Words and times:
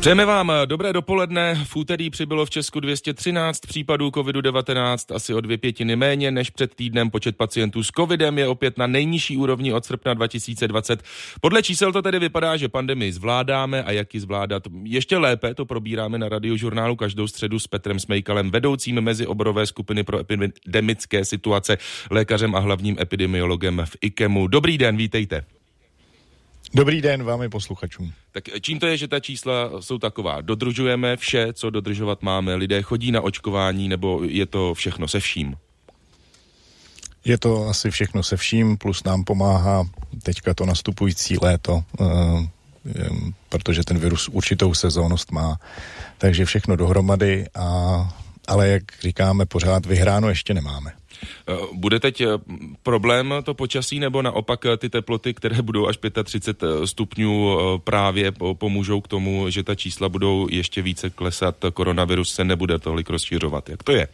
Přejeme 0.00 0.24
vám 0.24 0.52
dobré 0.64 0.92
dopoledne. 0.92 1.64
V 1.64 1.76
úterý 1.76 2.10
přibylo 2.10 2.46
v 2.46 2.50
Česku 2.50 2.80
213 2.80 3.60
případů 3.60 4.08
COVID-19, 4.08 5.14
asi 5.14 5.34
o 5.34 5.40
dvě 5.40 5.58
pětiny 5.58 5.96
méně 5.96 6.30
než 6.30 6.50
před 6.50 6.74
týdnem. 6.74 7.10
Počet 7.10 7.36
pacientů 7.36 7.82
s 7.82 7.90
covidem 7.96 8.38
je 8.38 8.48
opět 8.48 8.78
na 8.78 8.86
nejnižší 8.86 9.36
úrovni 9.36 9.72
od 9.72 9.84
srpna 9.84 10.14
2020. 10.14 11.02
Podle 11.40 11.62
čísel 11.62 11.92
to 11.92 12.02
tedy 12.02 12.18
vypadá, 12.18 12.56
že 12.56 12.68
pandemii 12.68 13.12
zvládáme 13.12 13.82
a 13.82 13.92
jak 13.92 14.14
ji 14.14 14.20
zvládat 14.20 14.62
ještě 14.82 15.18
lépe, 15.18 15.54
to 15.54 15.64
probíráme 15.64 16.18
na 16.18 16.28
radiožurnálu 16.28 16.96
každou 16.96 17.26
středu 17.26 17.58
s 17.58 17.66
Petrem 17.66 17.98
Smejkalem, 17.98 18.50
vedoucím 18.50 19.00
mezi 19.00 19.26
oborové 19.26 19.66
skupiny 19.66 20.04
pro 20.04 20.18
epidemické 20.18 21.24
situace, 21.24 21.78
lékařem 22.10 22.54
a 22.54 22.58
hlavním 22.58 22.96
epidemiologem 23.00 23.82
v 23.84 23.96
IKEMu. 24.00 24.46
Dobrý 24.46 24.78
den, 24.78 24.96
vítejte. 24.96 25.59
Dobrý 26.74 27.02
den 27.02 27.22
vám 27.22 27.42
i 27.42 27.48
posluchačům. 27.48 28.12
Tak 28.32 28.44
čím 28.60 28.78
to 28.78 28.86
je, 28.86 28.96
že 28.96 29.08
ta 29.08 29.20
čísla 29.20 29.70
jsou 29.80 29.98
taková? 29.98 30.40
Dodržujeme 30.40 31.16
vše, 31.16 31.52
co 31.52 31.70
dodržovat 31.70 32.22
máme? 32.22 32.54
Lidé 32.54 32.82
chodí 32.82 33.12
na 33.12 33.20
očkování 33.20 33.88
nebo 33.88 34.20
je 34.24 34.46
to 34.46 34.74
všechno 34.74 35.08
se 35.08 35.20
vším? 35.20 35.56
Je 37.24 37.38
to 37.38 37.68
asi 37.68 37.90
všechno 37.90 38.22
se 38.22 38.36
vším, 38.36 38.76
plus 38.76 39.04
nám 39.04 39.24
pomáhá 39.24 39.84
teďka 40.22 40.54
to 40.54 40.66
nastupující 40.66 41.36
léto, 41.42 41.82
eh, 42.00 42.04
protože 43.48 43.84
ten 43.84 43.98
virus 43.98 44.28
určitou 44.28 44.74
sezónnost 44.74 45.32
má. 45.32 45.60
Takže 46.18 46.44
všechno 46.44 46.76
dohromady, 46.76 47.46
a, 47.54 48.14
ale 48.50 48.68
jak 48.68 48.82
říkáme, 49.00 49.46
pořád 49.46 49.86
vyhráno 49.86 50.28
ještě 50.28 50.54
nemáme. 50.54 50.92
Eh, 51.48 51.54
bude 51.72 52.00
teď 52.00 52.20
eh, 52.20 52.26
problém 52.82 53.34
to 53.44 53.54
počasí, 53.54 54.00
nebo 54.00 54.22
naopak 54.22 54.66
eh, 54.66 54.76
ty 54.76 54.88
teploty, 54.88 55.34
které 55.34 55.62
budou 55.62 55.86
až 55.86 55.98
35 56.24 56.86
stupňů, 56.86 57.58
právě 57.84 58.32
pomůžou 58.52 59.00
k 59.00 59.08
tomu, 59.08 59.50
že 59.50 59.62
ta 59.62 59.74
čísla 59.74 60.08
budou 60.08 60.48
ještě 60.50 60.82
více 60.82 61.10
klesat, 61.10 61.56
koronavirus 61.72 62.32
se 62.32 62.44
nebude 62.44 62.78
tolik 62.78 63.10
rozšiřovat. 63.10 63.68
Jak 63.68 63.82
to 63.82 63.92
je? 63.92 64.08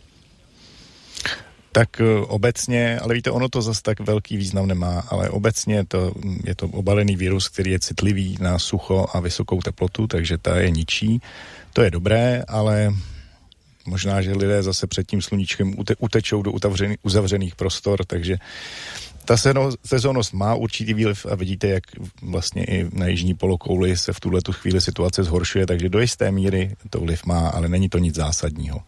Tak 1.73 2.01
obecně, 2.27 2.99
ale 2.99 3.15
víte, 3.15 3.31
ono 3.31 3.49
to 3.49 3.63
zase 3.63 3.83
tak 3.83 4.01
velký 4.01 4.37
význam 4.37 4.67
nemá, 4.67 5.05
ale 5.11 5.31
obecně 5.31 5.85
to, 5.85 6.13
je 6.45 6.55
to 6.55 6.67
obalený 6.67 7.17
virus, 7.17 7.49
který 7.49 7.71
je 7.71 7.79
citlivý 7.79 8.37
na 8.41 8.59
sucho 8.59 9.07
a 9.13 9.21
vysokou 9.21 9.61
teplotu, 9.61 10.07
takže 10.07 10.39
ta 10.39 10.57
je 10.57 10.71
ničí. 10.71 11.21
To 11.73 11.83
je 11.83 11.91
dobré, 11.91 12.43
ale 12.49 12.95
Možná, 13.87 14.23
že 14.23 14.33
lidé 14.33 14.63
zase 14.63 14.87
před 14.87 15.07
tím 15.07 15.23
sluníčkem 15.23 15.75
utečou 15.99 16.43
do 16.43 16.53
uzavřených 17.03 17.57
prostor, 17.57 18.05
takže 18.05 18.39
ta 19.25 19.37
sezónnost 19.85 20.33
má 20.33 20.55
určitý 20.55 20.95
výliv 20.95 21.27
a 21.31 21.35
vidíte, 21.35 21.69
jak 21.69 21.85
vlastně 22.23 22.65
i 22.65 22.87
na 22.93 23.07
jižní 23.07 23.35
polokouli 23.35 23.97
se 23.97 24.13
v 24.13 24.21
tuhle 24.21 24.41
chvíli 24.53 24.81
situace 24.81 25.25
zhoršuje, 25.25 25.67
takže 25.67 25.89
do 25.89 26.01
jisté 26.01 26.31
míry 26.31 26.77
to 26.91 27.01
vliv 27.01 27.27
má, 27.27 27.49
ale 27.49 27.69
není 27.69 27.89
to 27.89 27.99
nic 27.99 28.15
zásadního. 28.15 28.81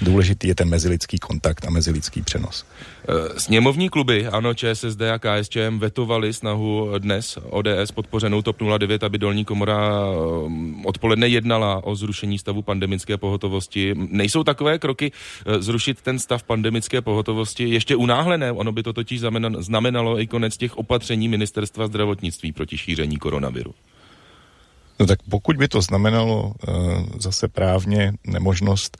Důležitý 0.00 0.48
je 0.48 0.54
ten 0.54 0.68
mezilidský 0.68 1.18
kontakt 1.18 1.66
a 1.66 1.70
mezilidský 1.70 2.22
přenos. 2.22 2.64
Eh, 3.08 3.40
sněmovní 3.40 3.88
kluby, 3.88 4.26
ano, 4.26 4.54
ČSSD 4.54 5.00
a 5.00 5.18
KSČM 5.18 5.78
vetovali 5.78 6.32
snahu 6.32 6.88
dnes 6.98 7.38
ODS 7.50 7.92
podpořenou 7.94 8.42
TOP 8.42 8.56
09, 8.78 9.04
aby 9.04 9.18
dolní 9.18 9.44
komora 9.44 9.78
eh, 9.78 10.84
odpoledne 10.84 11.28
jednala 11.28 11.84
o 11.84 11.94
zrušení 11.94 12.38
stavu 12.38 12.62
pandemické 12.62 13.16
pohotovosti. 13.16 13.94
Nejsou 13.94 14.44
takové 14.44 14.78
kroky 14.78 15.12
eh, 15.46 15.62
zrušit 15.62 16.00
ten 16.00 16.18
stav 16.18 16.42
pandemické 16.42 17.00
pohotovosti 17.00 17.68
ještě 17.68 17.96
unáhlené? 17.96 18.52
Ono 18.52 18.72
by 18.72 18.82
to 18.82 18.92
totiž 18.92 19.20
znamenalo 19.58 20.20
i 20.20 20.26
konec 20.26 20.56
těch 20.56 20.78
opatření 20.78 21.28
ministerstva 21.28 21.86
zdravotnictví 21.86 22.52
proti 22.52 22.78
šíření 22.78 23.16
koronaviru. 23.16 23.74
No 25.00 25.06
tak 25.06 25.18
pokud 25.28 25.56
by 25.56 25.68
to 25.68 25.80
znamenalo 25.80 26.52
zase 27.18 27.48
právně 27.48 28.12
nemožnost 28.26 28.98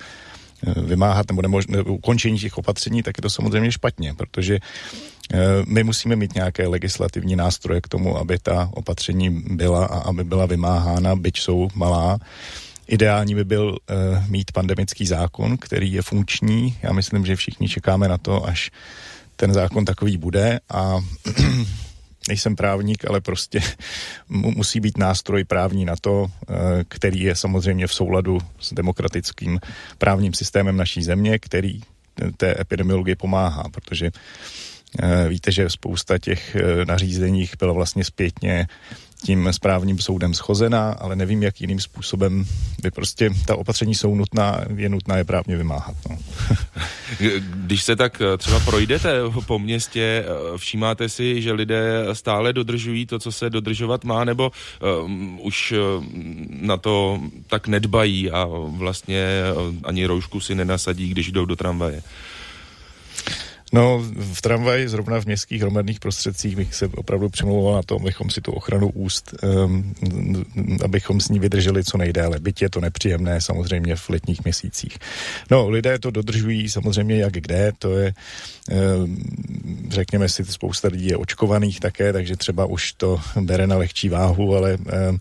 vymáhat 0.87 1.29
nebo 1.29 1.43
nemožné 1.43 1.83
ukončení 1.83 2.39
těch 2.39 2.59
opatření, 2.59 3.03
tak 3.03 3.19
je 3.19 3.23
to 3.23 3.31
samozřejmě 3.31 3.73
špatně, 3.73 4.15
protože 4.15 4.59
eh, 4.59 5.39
my 5.67 5.85
musíme 5.85 6.17
mít 6.17 6.35
nějaké 6.35 6.67
legislativní 6.67 7.37
nástroje 7.37 7.81
k 7.81 7.89
tomu, 7.89 8.19
aby 8.19 8.39
ta 8.39 8.71
opatření 8.73 9.31
byla 9.31 9.87
a 9.87 9.99
aby 9.99 10.25
byla 10.25 10.47
vymáhána, 10.47 11.17
byť 11.17 11.39
jsou 11.39 11.69
malá. 11.75 12.19
Ideální 12.89 13.35
by 13.35 13.45
byl 13.45 13.69
uh, 13.69 14.29
mít 14.29 14.53
pandemický 14.53 15.07
zákon, 15.07 15.57
který 15.57 15.93
je 15.93 16.03
funkční. 16.03 16.77
Já 16.83 16.93
myslím, 16.93 17.27
že 17.27 17.37
všichni 17.37 17.69
čekáme 17.69 18.09
na 18.09 18.19
to, 18.19 18.45
až 18.45 18.71
ten 19.37 19.55
zákon 19.55 19.85
takový 19.85 20.17
bude 20.17 20.61
a 20.69 21.01
nejsem 22.29 22.57
právník, 22.57 23.05
ale 23.05 23.21
prostě 23.21 23.61
musí 24.29 24.81
být 24.81 24.99
nástroj 24.99 25.45
právní 25.45 25.85
na 25.85 25.95
to, 26.01 26.27
eh, 26.27 26.55
který 26.89 27.21
je 27.21 27.37
samozřejmě 27.37 27.87
v 27.87 27.95
souladu 27.95 28.39
s 28.61 28.75
demokratickým 28.75 29.61
právním 29.99 30.35
systémem 30.35 30.77
naší 30.77 31.03
země, 31.03 31.39
který 31.39 31.81
té 32.37 32.61
epidemiologii 32.61 33.17
pomáhá, 33.17 33.65
protože 33.69 34.11
eh, 35.03 35.29
víte, 35.29 35.53
že 35.53 35.71
spousta 35.71 36.19
těch 36.19 36.57
eh, 36.57 36.85
nařízeních 36.85 37.55
byla 37.59 37.73
vlastně 37.73 38.05
zpětně 38.05 38.67
tím 39.25 39.49
správním 39.53 39.99
soudem 39.99 40.35
schozená, 40.35 40.93
ale 40.93 41.17
nevím, 41.17 41.43
jak 41.43 41.61
jiným 41.61 41.81
způsobem 41.81 42.45
by 42.83 42.91
prostě 42.91 43.31
ta 43.47 43.57
opatření 43.57 43.95
jsou 43.95 44.15
nutná, 44.15 44.61
je 44.77 44.89
nutná 44.89 45.17
je 45.17 45.25
právně 45.25 45.57
vymáhat. 45.57 45.97
No. 46.11 46.19
Když 47.55 47.83
se 47.83 47.97
tak 47.97 48.21
eh, 48.21 48.39
třeba 48.39 48.61
projdete 48.61 49.21
po 49.47 49.59
městě, 49.59 50.25
eh, 50.27 50.59
všímáte 50.59 51.09
si, 51.09 51.43
že 51.43 51.53
lidé 51.53 52.05
stále 52.13 52.53
dodržují 52.53 53.07
to, 53.07 53.19
co 53.19 53.33
se 53.33 53.51
dodržovat 53.51 54.05
má, 54.05 54.25
nebo 54.25 54.53
um, 55.05 55.39
už 55.43 55.75
na 56.49 56.77
to 56.77 57.21
tak 57.47 57.69
nedbají 57.69 58.31
a 58.31 58.47
vlastně 58.67 59.43
ani 59.85 60.07
roušku 60.07 60.41
si 60.41 60.55
nenasadí, 60.55 61.09
když 61.09 61.33
jdou 61.33 61.45
do 61.45 61.57
tramvaje? 61.57 62.03
No, 63.75 63.99
v 64.33 64.43
tramvaji, 64.43 64.89
zrovna 64.89 65.21
v 65.21 65.27
městských 65.27 65.61
hromadných 65.61 66.01
prostředcích, 66.01 66.57
bych 66.57 66.75
se 66.75 66.87
opravdu 66.87 67.29
přemlouval 67.29 67.75
na 67.75 67.83
to, 67.83 67.97
abychom 67.97 68.31
si 68.31 68.41
tu 68.41 68.53
ochranu 68.53 68.91
úst, 68.91 69.35
um, 69.65 69.95
abychom 70.85 71.21
s 71.21 71.29
ní 71.29 71.39
vydrželi 71.39 71.85
co 71.85 71.99
nejdéle. 71.99 72.39
Byť 72.39 72.63
je 72.63 72.71
to 72.71 72.81
nepříjemné 72.81 73.41
samozřejmě 73.41 73.97
v 73.97 74.11
letních 74.11 74.45
měsících. 74.45 74.99
No, 75.51 75.69
lidé 75.69 75.99
to 75.99 76.11
dodržují 76.11 76.69
samozřejmě 76.69 77.17
jak 77.17 77.33
kde, 77.33 77.73
to 77.79 77.99
je, 77.99 78.15
um, 78.71 79.17
řekněme 79.91 80.29
si, 80.29 80.45
spousta 80.45 80.89
lidí 80.89 81.07
je 81.07 81.17
očkovaných 81.17 81.81
také, 81.81 82.13
takže 82.13 82.37
třeba 82.37 82.67
už 82.67 82.93
to 82.93 83.21
bere 83.41 83.67
na 83.67 83.77
lehčí 83.77 84.09
váhu, 84.09 84.57
ale 84.57 84.77
um, 84.77 85.19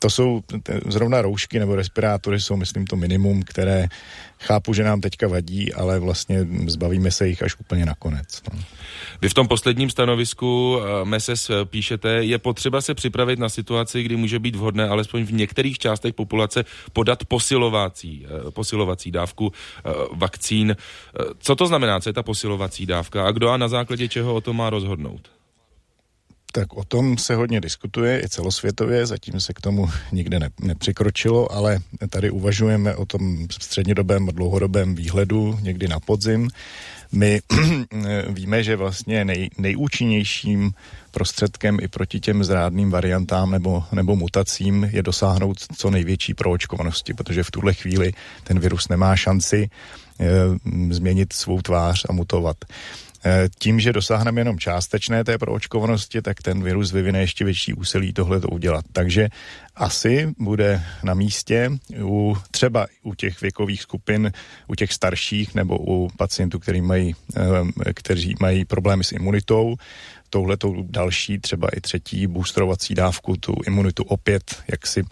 to 0.00 0.10
jsou 0.10 0.40
zrovna 0.88 1.22
roušky 1.22 1.58
nebo 1.58 1.76
respirátory 1.76 2.40
jsou, 2.40 2.56
myslím, 2.56 2.86
to 2.86 2.96
minimum, 2.96 3.42
které 3.42 3.88
chápu, 4.40 4.72
že 4.72 4.84
nám 4.84 5.00
teďka 5.00 5.28
vadí, 5.28 5.72
ale 5.74 5.98
vlastně 5.98 6.46
zbavíme 6.66 7.10
se 7.10 7.28
jich 7.28 7.42
až 7.42 7.56
úplně 7.60 7.86
nakonec. 7.86 8.42
No. 8.52 8.60
Vy 9.22 9.28
v 9.28 9.34
tom 9.34 9.48
posledním 9.48 9.90
stanovisku 9.90 10.78
eh, 10.78 11.04
MESES 11.04 11.50
eh, 11.50 11.64
píšete, 11.64 12.08
je 12.08 12.38
potřeba 12.38 12.80
se 12.80 12.94
připravit 12.94 13.38
na 13.38 13.48
situaci, 13.48 14.02
kdy 14.02 14.16
může 14.16 14.38
být 14.38 14.56
vhodné 14.56 14.88
alespoň 14.88 15.24
v 15.24 15.32
některých 15.32 15.78
částech 15.78 16.14
populace 16.14 16.64
podat 16.92 17.24
posilovací, 17.24 18.26
eh, 18.26 18.50
posilovací 18.50 19.10
dávku 19.10 19.52
vakcín. 20.12 20.76
Co 21.38 21.56
to 21.56 21.66
znamená, 21.66 22.00
co 22.00 22.08
je 22.08 22.12
ta 22.12 22.22
posilovací 22.22 22.86
dávka 22.86 23.26
a 23.26 23.30
kdo 23.30 23.50
a 23.50 23.56
na 23.56 23.68
základě 23.68 24.08
čeho 24.08 24.34
o 24.34 24.40
tom 24.40 24.56
má 24.56 24.70
rozhodnout? 24.70 25.30
Tak 26.56 26.72
o 26.72 26.84
tom 26.84 27.18
se 27.18 27.34
hodně 27.34 27.60
diskutuje 27.60 28.22
i 28.24 28.28
celosvětově, 28.28 29.06
zatím 29.06 29.40
se 29.40 29.52
k 29.52 29.60
tomu 29.60 29.90
nikde 30.12 30.38
ne, 30.38 30.50
nepřikročilo, 30.60 31.52
ale 31.52 31.78
tady 32.10 32.30
uvažujeme 32.30 32.94
o 32.96 33.06
tom 33.06 33.46
střednědobém 33.50 34.28
a 34.28 34.32
dlouhodobém 34.32 34.94
výhledu 34.94 35.58
někdy 35.62 35.88
na 35.88 36.00
podzim. 36.00 36.50
My 37.12 37.40
víme, 38.28 38.62
že 38.62 38.76
vlastně 38.76 39.24
nej, 39.24 39.50
nejúčinnějším 39.58 40.72
prostředkem 41.10 41.78
i 41.82 41.88
proti 41.88 42.20
těm 42.20 42.44
zrádným 42.44 42.90
variantám 42.90 43.50
nebo, 43.50 43.84
nebo 43.92 44.16
mutacím 44.16 44.84
je 44.92 45.02
dosáhnout 45.02 45.58
co 45.76 45.90
největší 45.90 46.34
proočkovanosti, 46.34 47.14
protože 47.14 47.42
v 47.42 47.50
tuhle 47.50 47.74
chvíli 47.74 48.12
ten 48.44 48.58
virus 48.58 48.88
nemá 48.88 49.16
šanci 49.16 49.70
e, 50.20 50.26
změnit 50.94 51.32
svou 51.32 51.62
tvář 51.62 52.06
a 52.08 52.12
mutovat. 52.12 52.56
Eh, 53.26 53.48
tím, 53.58 53.80
že 53.80 53.92
dosáhneme 53.92 54.40
jenom 54.40 54.58
částečné 54.58 55.24
té 55.24 55.38
proočkovanosti, 55.38 56.22
tak 56.22 56.42
ten 56.42 56.62
virus 56.62 56.92
vyvine 56.92 57.20
ještě 57.20 57.44
větší 57.44 57.74
úsilí 57.74 58.12
tohle 58.12 58.40
to 58.40 58.48
udělat. 58.48 58.84
Takže 58.92 59.28
asi 59.76 60.34
bude 60.38 60.82
na 61.02 61.14
místě 61.14 61.70
u 62.02 62.36
třeba 62.50 62.86
u 63.02 63.14
těch 63.14 63.40
věkových 63.40 63.82
skupin, 63.82 64.32
u 64.68 64.74
těch 64.74 64.92
starších 64.92 65.54
nebo 65.54 65.78
u 65.78 66.08
pacientů, 66.16 66.58
který 66.58 66.80
mají, 66.80 67.14
eh, 67.36 67.92
kteří 67.94 68.34
mají 68.40 68.64
problémy 68.64 69.04
s 69.04 69.12
imunitou, 69.12 69.76
touhletou 70.34 70.74
další, 70.82 71.38
třeba 71.38 71.68
i 71.76 71.80
třetí 71.80 72.26
boosterovací 72.26 72.94
dávku, 72.94 73.36
tu 73.36 73.54
imunitu 73.66 74.02
opět 74.02 74.62
jaksi 74.70 75.04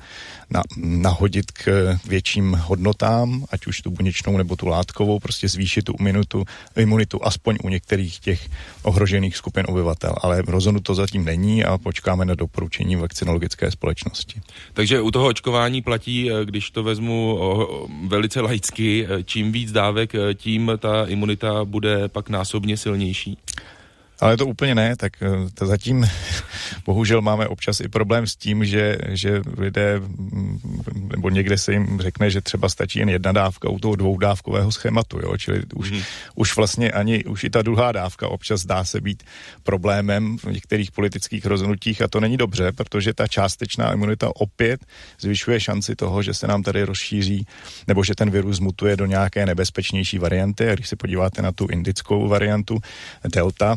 na, 0.51 0.63
nahodit 0.77 1.51
k 1.51 1.95
větším 2.07 2.53
hodnotám, 2.53 3.45
ať 3.51 3.67
už 3.67 3.81
tu 3.81 3.91
buněčnou 3.91 4.37
nebo 4.37 4.57
tu 4.57 4.67
látkovou, 4.67 5.19
prostě 5.19 5.49
zvýšit 5.49 5.83
tu 5.83 5.95
imunitu, 6.01 6.45
imunitu 6.77 7.25
aspoň 7.25 7.59
u 7.65 7.69
některých 7.69 8.19
těch 8.19 8.49
ohrožených 8.83 9.37
skupin 9.37 9.65
obyvatel. 9.69 10.15
Ale 10.23 10.43
rozhodnuto 10.43 10.95
zatím 10.95 11.25
není 11.25 11.65
a 11.65 11.79
počkáme 11.79 12.25
na 12.25 12.35
doporučení 12.35 12.97
vakcinologické 12.97 13.71
společnosti. 13.71 14.41
Takže 14.75 15.01
u 15.01 15.11
toho 15.11 15.27
očkování 15.27 15.83
platí, 15.83 16.31
eh, 16.31 16.45
když 16.45 16.71
to 16.71 16.83
vezmu 16.83 17.39
velice 18.09 18.41
laicky, 18.41 19.07
eh, 19.07 19.23
čím 19.23 19.53
víc 19.53 19.73
dávek, 19.73 20.15
eh, 20.15 20.35
tím 20.35 20.73
ta 20.79 21.07
imunita 21.07 21.65
bude 21.65 22.09
pak 22.09 22.29
násobně 22.29 22.77
silnější? 22.77 23.39
Ale 24.23 24.37
to 24.37 24.47
úplně 24.47 24.75
ne, 24.75 24.97
tak 24.97 25.13
eh, 25.23 25.51
to 25.55 25.67
zatím 25.67 26.07
bohužel 26.87 27.21
máme 27.21 27.49
občas 27.49 27.81
i 27.81 27.89
problém 27.89 28.27
s 28.27 28.37
tím, 28.37 28.65
že, 28.65 28.99
že 29.09 29.43
lidé, 29.59 29.99
mm, 29.99 30.59
nebo 31.11 31.31
někde 31.31 31.59
se 31.59 31.73
jim 31.73 32.01
řekne, 32.01 32.31
že 32.31 32.41
třeba 32.41 32.69
stačí 32.69 32.99
jen 32.99 33.09
jedna 33.09 33.33
dávka 33.33 33.69
u 33.69 33.79
toho 33.79 33.97
dvoudávkového 33.97 34.73
schématu, 34.73 35.19
jo? 35.23 35.37
čili 35.37 35.63
už, 35.75 35.91
mm. 35.91 36.01
už 36.35 36.57
vlastně 36.57 36.91
ani, 36.93 37.25
už 37.25 37.45
i 37.45 37.51
ta 37.51 37.63
druhá 37.63 37.93
dávka 37.93 38.29
občas 38.29 38.67
dá 38.67 38.85
se 38.85 39.01
být 39.01 39.23
problémem 39.63 40.39
v 40.39 40.45
některých 40.45 40.93
politických 40.93 41.47
rozhodnutích 41.47 42.03
a 42.03 42.09
to 42.09 42.21
není 42.21 42.37
dobře, 42.37 42.73
protože 42.73 43.15
ta 43.15 43.27
částečná 43.27 43.93
imunita 43.93 44.31
opět 44.35 44.81
zvyšuje 45.21 45.61
šanci 45.61 45.97
toho, 45.97 46.23
že 46.23 46.35
se 46.35 46.47
nám 46.47 46.63
tady 46.63 46.85
rozšíří, 46.85 47.47
nebo 47.87 48.05
že 48.05 48.15
ten 48.15 48.31
virus 48.31 48.61
mutuje 48.61 48.97
do 48.97 49.07
nějaké 49.07 49.47
nebezpečnější 49.47 50.19
varianty 50.19 50.69
a 50.69 50.75
když 50.75 50.89
se 50.89 50.97
podíváte 50.97 51.43
na 51.43 51.53
tu 51.53 51.67
indickou 51.71 52.29
variantu 52.29 52.79
Delta, 53.33 53.77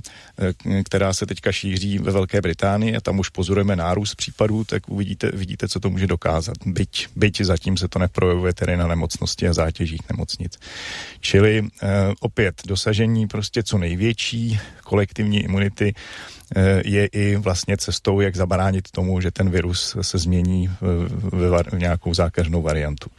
která 0.83 1.13
se 1.13 1.25
teďka 1.25 1.51
šíří 1.51 1.99
ve 1.99 2.11
Velké 2.11 2.41
Británii 2.41 2.95
a 2.95 3.01
tam 3.01 3.19
už 3.19 3.29
pozorujeme 3.29 3.75
nárůst 3.75 4.15
případů, 4.15 4.63
tak 4.63 4.89
uvidíte, 4.89 5.31
vidíte, 5.33 5.67
co 5.67 5.79
to 5.79 5.89
může 5.89 6.07
dokázat. 6.07 6.57
Byť, 6.65 7.07
byť 7.15 7.41
zatím 7.41 7.77
se 7.77 7.87
to 7.87 7.99
neprojevuje 7.99 8.53
tedy 8.53 8.77
na 8.77 8.87
nemocnosti 8.87 9.47
a 9.47 9.53
zátěžích 9.53 10.01
nemocnic. 10.09 10.59
Čili 11.19 11.63
eh, 11.63 11.87
opět 12.19 12.61
dosažení 12.65 13.27
prostě 13.27 13.63
co 13.63 13.77
největší 13.77 14.59
kolektivní 14.83 15.43
imunity 15.43 15.93
eh, 16.55 16.81
je 16.85 17.05
i 17.05 17.35
vlastně 17.35 17.77
cestou, 17.77 18.21
jak 18.21 18.35
zabránit 18.35 18.91
tomu, 18.91 19.21
že 19.21 19.31
ten 19.31 19.49
virus 19.49 19.97
se 20.01 20.17
změní 20.17 20.67
v, 20.67 20.81
v, 20.81 21.63
v 21.71 21.79
nějakou 21.79 22.13
zákažnou 22.13 22.61
variantu. 22.61 23.09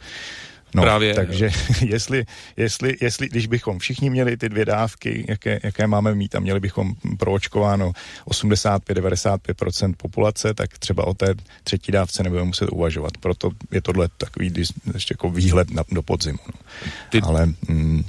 No, 0.75 0.83
Právě. 0.83 1.13
Takže 1.13 1.49
jestli, 1.85 2.25
jestli, 2.57 2.97
jestli, 3.01 3.29
když 3.29 3.47
bychom 3.47 3.79
všichni 3.79 4.09
měli 4.09 4.37
ty 4.37 4.49
dvě 4.49 4.65
dávky, 4.65 5.25
jaké, 5.29 5.59
jaké 5.63 5.87
máme 5.87 6.15
mít 6.15 6.35
a 6.35 6.39
měli 6.39 6.59
bychom 6.59 6.93
proočkováno 7.19 7.91
85-95% 8.29 9.93
populace, 9.97 10.53
tak 10.53 10.77
třeba 10.77 11.07
o 11.07 11.13
té 11.13 11.35
třetí 11.63 11.91
dávce 11.91 12.23
nebudeme 12.23 12.47
muset 12.47 12.69
uvažovat. 12.69 13.17
Proto 13.19 13.51
je 13.71 13.81
tohle 13.81 14.09
takový 14.17 14.53
ještě 14.93 15.13
jako 15.13 15.29
výhled 15.29 15.71
na, 15.71 15.83
do 15.91 16.01
podzimu. 16.03 16.39
No. 16.47 16.59
Ty... 17.09 17.21
Ale 17.21 17.45
mm, 17.67 18.03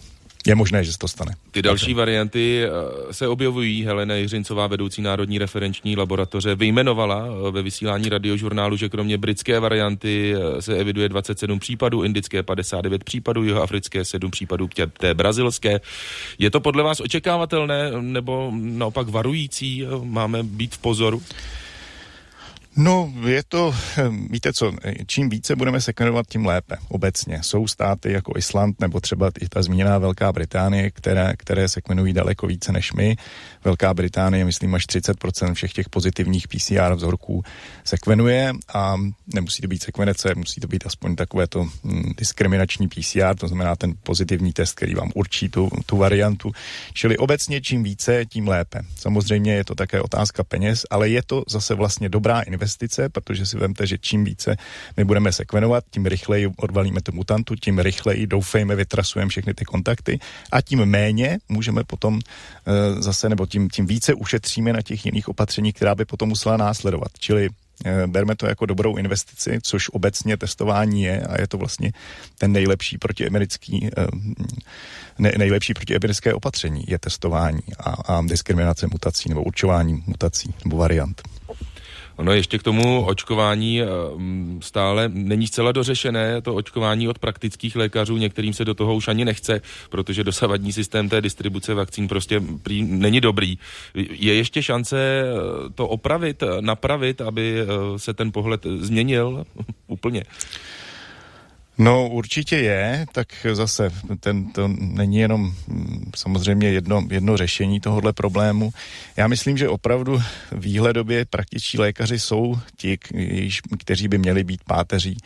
je 0.49 0.55
možné, 0.55 0.85
že 0.85 0.93
se 0.93 0.99
to 0.99 1.09
stane. 1.09 1.33
Ty 1.51 1.63
další 1.63 1.85
Takže. 1.87 1.95
varianty 1.95 2.63
eh, 2.65 3.13
se 3.13 3.29
objevují. 3.29 3.85
Helena 3.85 4.15
Jiřincová, 4.15 4.67
vedoucí 4.67 5.03
Národní 5.03 5.39
referenční 5.39 5.97
laboratoře, 5.97 6.55
vyjmenovala 6.55 7.27
eh, 7.27 7.51
ve 7.51 7.63
vysílání 7.63 8.09
radiožurnálu, 8.09 8.77
že 8.77 8.89
kromě 8.89 9.19
britské 9.19 9.61
varianty 9.61 10.35
eh, 10.35 10.63
se 10.63 10.77
eviduje 10.77 11.09
27 11.09 11.59
případů, 11.59 12.03
indické 12.03 12.43
59 12.43 13.05
případů, 13.05 13.45
jihoafrické 13.45 14.05
7 14.05 14.31
případů, 14.31 14.69
té 14.99 15.15
brazilské. 15.15 15.81
Je 16.39 16.51
to 16.51 16.61
podle 16.61 16.83
vás 16.83 17.01
očekávatelné 17.01 17.93
nebo 18.01 18.53
naopak 18.55 19.09
varující? 19.09 19.87
Máme 20.03 20.43
být 20.43 20.75
v 20.75 20.79
pozoru? 20.79 21.23
No, 22.81 23.13
je 23.27 23.43
to, 23.49 23.75
víte 24.31 24.53
co, 24.53 24.73
čím 25.07 25.29
více 25.29 25.57
budeme 25.57 25.81
sekvenovat, 25.81 26.27
tím 26.29 26.47
lépe 26.47 26.77
obecně. 26.89 27.39
Jsou 27.43 27.67
státy 27.67 28.13
jako 28.13 28.33
Island 28.37 28.81
nebo 28.81 29.01
třeba 29.01 29.31
i 29.41 29.49
ta 29.49 29.63
zmíněná 29.63 29.99
Velká 29.99 30.33
Británie, 30.33 30.91
které, 30.91 31.35
které 31.37 31.69
sekvenují 31.69 32.13
daleko 32.13 32.47
více 32.47 32.73
než 32.73 32.93
my. 32.93 33.17
Velká 33.65 33.95
Británie, 33.95 34.45
myslím, 34.45 34.75
až 34.75 34.87
30% 34.87 35.55
všech 35.55 35.73
těch 35.73 35.89
pozitivních 35.89 36.49
PCR 36.49 36.95
vzorků 36.95 37.43
sekvenuje 37.85 38.53
a 38.75 38.97
nemusí 39.35 39.63
to 39.63 39.69
být 39.69 39.83
sekvenace, 39.83 40.35
musí 40.35 40.61
to 40.61 40.69
být 40.69 40.87
aspoň 40.87 41.17
takové 41.17 41.47
to 41.47 41.65
hm, 41.85 42.13
diskriminační 42.17 42.89
PCR, 42.89 43.37
to 43.39 43.49
znamená 43.49 43.77
ten 43.77 43.95
pozitivní 44.03 44.53
test, 44.53 44.75
který 44.75 44.95
vám 44.95 45.11
určí 45.15 45.49
tu, 45.49 45.71
tu 45.87 45.97
variantu. 45.97 46.53
Čili 46.93 47.19
obecně 47.19 47.61
čím 47.61 47.83
více, 47.83 48.27
tím 48.27 48.49
lépe. 48.49 48.81
Samozřejmě 48.97 49.55
je 49.55 49.65
to 49.65 49.75
také 49.75 50.01
otázka 50.01 50.45
peněz, 50.45 50.87
ale 50.91 51.09
je 51.09 51.23
to 51.23 51.45
zase 51.49 51.75
vlastně 51.75 52.09
dobrá 52.09 52.41
investice, 52.41 52.68
protože 53.09 53.47
si 53.47 53.57
vemte, 53.57 53.87
že 53.87 53.99
čím 53.99 54.25
více 54.25 54.57
my 54.97 55.05
budeme 55.05 55.33
sekvenovat, 55.33 55.85
tím 55.91 56.07
rychleji 56.07 56.49
odvalíme 56.57 57.01
tu 57.01 57.13
mutantu, 57.13 57.55
tím 57.55 57.79
rychleji 57.79 58.27
doufejme 58.27 58.77
vytrasujeme 58.77 59.29
všechny 59.29 59.55
ty 59.55 59.65
kontakty 59.65 60.19
a 60.53 60.61
tím 60.61 60.87
méně 60.87 61.39
můžeme 61.49 61.85
potom 61.85 62.15
uh, 62.15 63.01
zase, 63.01 63.29
nebo 63.29 63.47
tím, 63.47 63.69
tím 63.69 63.87
více 63.87 64.15
ušetříme 64.15 64.73
na 64.73 64.83
těch 64.83 65.07
jiných 65.07 65.29
opatřeních, 65.29 65.75
která 65.75 65.95
by 65.95 66.05
potom 66.05 66.29
musela 66.29 66.57
následovat. 66.57 67.09
Čili 67.19 67.49
eh, 67.85 68.07
berme 68.07 68.37
to 68.37 68.47
jako 68.47 68.67
dobrou 68.67 68.97
investici, 68.97 69.59
což 69.63 69.89
obecně 69.89 70.37
testování 70.37 71.03
je 71.03 71.21
a 71.21 71.41
je 71.41 71.47
to 71.47 71.59
vlastně 71.59 71.93
ten 72.39 72.53
nejlepší 72.53 72.99
protiemerický, 72.99 73.91
eh, 73.97 74.07
ne, 75.19 75.33
nejlepší 75.39 75.75
protiemerické 75.75 76.35
opatření 76.35 76.85
je 76.89 76.99
testování 76.99 77.63
a, 77.81 77.91
a 77.91 78.23
diskriminace 78.23 78.87
mutací 78.87 79.29
nebo 79.29 79.43
určování 79.43 80.03
mutací 80.07 80.55
nebo 80.65 80.77
variant. 80.77 81.23
Ono 82.19 82.33
ještě 82.33 82.59
k 82.59 82.63
tomu 82.63 83.05
očkování 83.07 83.83
eh, 83.83 83.87
stále 84.61 85.11
není 85.15 85.47
zcela 85.47 85.73
dořešené, 85.73 86.43
to 86.43 86.55
očkování 86.55 87.09
od 87.09 87.19
praktických 87.19 87.77
lékařů, 87.77 88.17
některým 88.17 88.53
se 88.53 88.65
do 88.65 88.75
toho 88.75 88.95
už 88.95 89.09
ani 89.09 89.25
nechce, 89.25 89.61
protože 89.91 90.25
dosavadní 90.25 90.73
systém 90.73 91.09
té 91.09 91.21
distribuce 91.21 91.75
vakcín 91.75 92.09
prostě 92.09 92.43
prý 92.63 92.83
není 92.83 93.21
dobrý. 93.21 93.59
Je 93.95 94.35
ještě 94.35 94.63
šance 94.63 94.99
eh, 94.99 95.71
to 95.75 95.89
opravit, 95.89 96.43
napravit, 96.61 97.21
aby 97.21 97.61
eh, 97.61 97.99
se 97.99 98.15
ten 98.15 98.33
pohled 98.33 98.67
změnil 98.81 99.45
úplně? 99.87 100.25
No 101.79 102.09
určitě 102.09 102.57
je, 102.57 103.07
tak 103.13 103.29
zase 103.53 103.91
ten, 104.21 104.53
to 104.53 104.69
není 104.79 105.19
jenom 105.19 105.55
mm, 105.67 106.11
samozřejmě 106.17 106.71
jedno, 106.71 107.03
jedno 107.11 107.37
řešení 107.37 107.81
tohohle 107.81 108.13
problému. 108.13 108.71
Já 109.17 109.29
myslím, 109.29 109.59
že 109.59 109.69
opravdu 109.69 110.23
výhledobě 110.53 111.25
praktičtí 111.25 111.79
lékaři 111.79 112.19
jsou 112.19 112.59
ti, 112.77 112.99
kteří 113.79 114.09
by 114.09 114.19
měli 114.19 114.45
být 114.45 114.61
páteří 114.65 115.17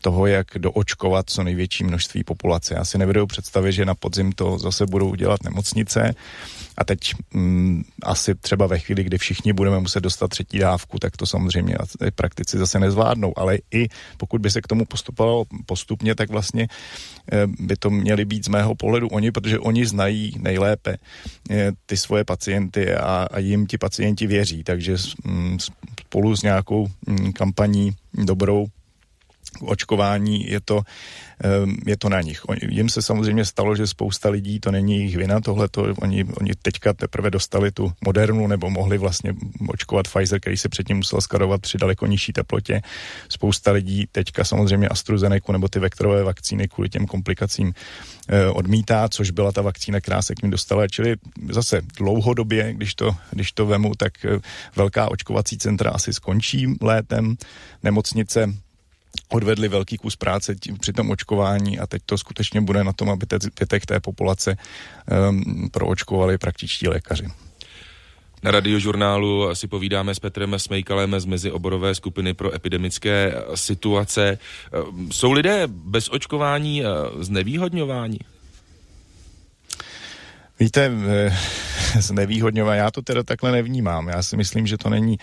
toho, 0.00 0.26
jak 0.26 0.46
doočkovat 0.58 1.30
co 1.30 1.42
největší 1.42 1.84
množství 1.84 2.24
populace. 2.24 2.74
Já 2.74 2.84
si 2.84 2.98
nevedou 2.98 3.26
představit, 3.26 3.72
že 3.72 3.84
na 3.84 3.94
podzim 3.94 4.32
to 4.32 4.58
zase 4.58 4.86
budou 4.86 5.14
dělat 5.14 5.44
nemocnice 5.44 6.14
a 6.78 6.84
teď 6.84 6.98
mm, 7.34 7.82
asi 8.02 8.34
třeba 8.34 8.66
ve 8.66 8.78
chvíli, 8.78 9.04
kdy 9.04 9.18
všichni 9.18 9.52
budeme 9.52 9.80
muset 9.80 10.00
dostat 10.00 10.28
třetí 10.28 10.58
dávku, 10.58 10.98
tak 10.98 11.16
to 11.16 11.26
samozřejmě 11.26 11.76
praktici 12.14 12.58
zase 12.58 12.78
nezvládnou, 12.78 13.38
ale 13.38 13.58
i 13.74 13.88
pokud 14.16 14.40
by 14.40 14.50
se 14.50 14.60
k 14.60 14.66
tomu 14.66 14.84
postupovalo 14.84 15.44
postupně, 15.66 16.14
tak 16.14 16.30
vlastně 16.30 16.68
eh, 17.32 17.46
by 17.46 17.76
to 17.76 17.90
měli 17.90 18.24
být 18.24 18.44
z 18.44 18.48
mého 18.48 18.74
pohledu 18.74 19.08
oni, 19.08 19.32
protože 19.32 19.58
oni 19.58 19.86
znají 19.86 20.32
nejlépe 20.38 20.96
eh, 21.50 21.72
ty 21.86 21.96
svoje 21.96 22.24
pacienty 22.24 22.94
a, 22.94 23.26
a 23.30 23.38
jim 23.38 23.66
ti 23.66 23.78
pacienti 23.78 24.26
věří, 24.26 24.64
takže 24.64 24.96
mm, 25.24 25.58
spolu 26.00 26.36
s 26.36 26.42
nějakou 26.42 26.86
mm, 27.06 27.32
kampaní 27.32 27.90
dobrou 28.14 28.66
očkování 29.60 30.50
je 30.50 30.60
to, 30.60 30.82
ehm, 31.40 31.76
je 31.86 31.96
to 31.96 32.08
na 32.08 32.20
nich. 32.20 32.40
Jim 32.68 32.88
se 32.88 33.02
samozřejmě 33.02 33.44
stalo, 33.44 33.76
že 33.76 33.86
spousta 33.86 34.28
lidí, 34.28 34.60
to 34.60 34.70
není 34.70 34.96
jejich 34.96 35.16
vina, 35.16 35.40
tohle 35.40 35.68
to, 35.68 35.82
oni, 36.02 36.24
oni 36.24 36.52
teďka 36.62 36.92
teprve 36.92 37.30
dostali 37.30 37.70
tu 37.70 37.92
modernu 38.04 38.46
nebo 38.46 38.70
mohli 38.70 38.98
vlastně 38.98 39.34
očkovat 39.68 40.08
Pfizer, 40.08 40.40
který 40.40 40.56
se 40.56 40.68
předtím 40.68 40.96
musel 40.96 41.20
skladovat 41.20 41.60
při 41.60 41.78
daleko 41.78 42.06
nižší 42.06 42.32
teplotě. 42.32 42.80
Spousta 43.28 43.72
lidí 43.72 44.06
teďka 44.12 44.44
samozřejmě 44.44 44.88
AstraZeneca 44.88 45.52
nebo 45.52 45.68
ty 45.68 45.78
vektorové 45.78 46.22
vakcíny 46.22 46.68
kvůli 46.68 46.88
těm 46.88 47.06
komplikacím 47.06 47.72
eh, 48.28 48.46
odmítá, 48.46 49.08
což 49.08 49.30
byla 49.30 49.52
ta 49.52 49.62
vakcína, 49.62 50.00
která 50.00 50.22
se 50.22 50.34
k 50.34 50.42
ním 50.42 50.50
dostala. 50.50 50.88
Čili 50.88 51.16
zase 51.50 51.80
dlouhodobě, 51.98 52.74
když 52.74 52.94
to, 52.94 53.16
když 53.30 53.52
to 53.52 53.66
vemu, 53.66 53.92
tak 53.96 54.24
eh, 54.24 54.38
velká 54.76 55.10
očkovací 55.10 55.58
centra 55.58 55.90
asi 55.90 56.12
skončí 56.12 56.66
létem. 56.80 57.36
Nemocnice 57.82 58.52
odvedli 59.28 59.68
velký 59.68 59.96
kus 59.96 60.16
práce 60.16 60.54
tím, 60.54 60.78
při 60.78 60.92
tom 60.92 61.10
očkování 61.10 61.78
a 61.78 61.86
teď 61.86 62.02
to 62.06 62.18
skutečně 62.18 62.60
bude 62.60 62.84
na 62.84 62.92
tom, 62.92 63.10
aby 63.10 63.26
zbytek 63.42 63.86
té 63.86 64.00
populace 64.00 64.56
um, 65.30 65.68
proočkovali 65.72 66.38
praktičtí 66.38 66.88
lékaři. 66.88 67.26
Na 68.42 68.50
radiožurnálu 68.50 69.54
si 69.54 69.66
povídáme 69.68 70.14
s 70.14 70.18
Petrem 70.18 70.58
Smejkalem 70.58 71.20
z 71.20 71.24
mezioborové 71.24 71.94
skupiny 71.94 72.34
pro 72.34 72.54
epidemické 72.54 73.34
situace. 73.54 74.38
Ehm, 74.72 75.12
jsou 75.12 75.32
lidé 75.32 75.62
bez 75.66 76.08
očkování 76.08 76.84
eh, 76.84 76.88
znevýhodňování? 77.20 78.18
Víte, 80.60 80.92
eh, 81.08 81.36
znevýhodňování. 82.00 82.78
Já 82.78 82.90
to 82.90 83.02
teda 83.02 83.22
takhle 83.22 83.52
nevnímám. 83.52 84.08
Já 84.08 84.22
si 84.22 84.36
myslím, 84.36 84.66
že 84.66 84.78
to 84.78 84.90
není 84.90 85.18